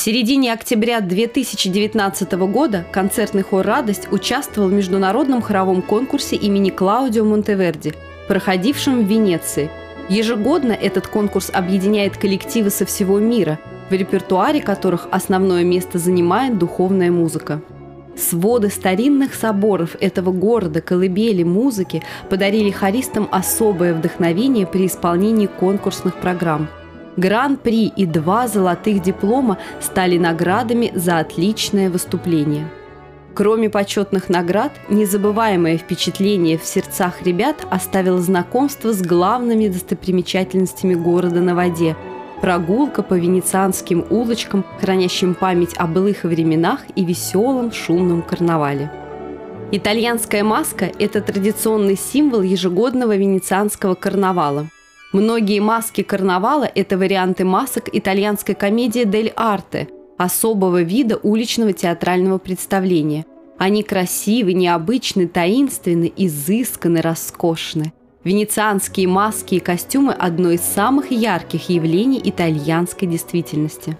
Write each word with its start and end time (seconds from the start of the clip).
середине 0.00 0.54
октября 0.54 1.02
2019 1.02 2.32
года 2.32 2.86
концертный 2.90 3.42
хор 3.42 3.66
«Радость» 3.66 4.10
участвовал 4.10 4.70
в 4.70 4.72
международном 4.72 5.42
хоровом 5.42 5.82
конкурсе 5.82 6.36
имени 6.36 6.70
Клаудио 6.70 7.26
Монтеверди, 7.26 7.92
проходившем 8.26 9.04
в 9.04 9.06
Венеции. 9.06 9.70
Ежегодно 10.08 10.72
этот 10.72 11.06
конкурс 11.06 11.50
объединяет 11.52 12.16
коллективы 12.16 12.70
со 12.70 12.86
всего 12.86 13.18
мира, 13.18 13.58
в 13.90 13.92
репертуаре 13.92 14.62
которых 14.62 15.06
основное 15.10 15.64
место 15.64 15.98
занимает 15.98 16.56
духовная 16.56 17.10
музыка. 17.10 17.60
Своды 18.16 18.70
старинных 18.70 19.34
соборов 19.34 19.96
этого 20.00 20.32
города, 20.32 20.80
колыбели 20.80 21.42
музыки 21.42 22.02
подарили 22.30 22.70
хористам 22.70 23.28
особое 23.30 23.92
вдохновение 23.92 24.66
при 24.66 24.86
исполнении 24.86 25.46
конкурсных 25.46 26.16
программ. 26.16 26.70
Гран-при 27.20 27.86
и 27.86 28.06
два 28.06 28.48
золотых 28.48 29.02
диплома 29.02 29.58
стали 29.80 30.18
наградами 30.18 30.90
за 30.94 31.18
отличное 31.18 31.90
выступление. 31.90 32.68
Кроме 33.34 33.70
почетных 33.70 34.28
наград, 34.28 34.72
незабываемое 34.88 35.76
впечатление 35.76 36.58
в 36.58 36.64
сердцах 36.64 37.22
ребят 37.22 37.66
оставило 37.70 38.20
знакомство 38.20 38.92
с 38.92 39.02
главными 39.02 39.68
достопримечательностями 39.68 40.94
города 40.94 41.40
на 41.40 41.54
воде– 41.54 41.96
Прогулка 42.40 43.02
по 43.02 43.18
венецианским 43.18 44.06
улочкам, 44.08 44.64
хранящим 44.80 45.34
память 45.34 45.76
о 45.76 45.86
былых 45.86 46.24
временах 46.24 46.80
и 46.96 47.04
веселом 47.04 47.70
шумном 47.70 48.22
карнавале. 48.22 48.90
Итальянская 49.72 50.42
маска– 50.42 50.90
это 50.98 51.20
традиционный 51.20 51.96
символ 51.96 52.40
ежегодного 52.40 53.14
венецианского 53.14 53.94
карнавала. 53.94 54.68
Многие 55.12 55.60
маски 55.60 56.02
карнавала– 56.02 56.70
это 56.74 56.96
варианты 56.96 57.44
масок 57.44 57.88
итальянской 57.92 58.54
комедии 58.54 59.04
«Дель 59.04 59.32
Арте», 59.36 59.88
особого 60.18 60.82
вида 60.82 61.18
уличного 61.22 61.72
театрального 61.72 62.38
представления. 62.38 63.26
Они 63.58 63.82
красивы, 63.82 64.52
необычны, 64.52 65.26
таинственны, 65.26 66.12
изысканны, 66.16 67.00
роскошны– 67.00 67.92
Венецианские 68.22 69.08
маски 69.08 69.54
и 69.54 69.60
костюмы– 69.60 70.12
одно 70.18 70.50
из 70.50 70.60
самых 70.60 71.10
ярких 71.10 71.70
явлений 71.70 72.20
итальянской 72.22 73.08
действительности. 73.08 73.96